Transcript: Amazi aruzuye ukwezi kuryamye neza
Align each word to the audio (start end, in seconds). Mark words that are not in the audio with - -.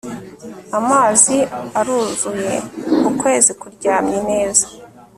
Amazi 0.79 1.35
aruzuye 1.79 2.53
ukwezi 3.09 3.51
kuryamye 3.61 4.19
neza 4.29 4.65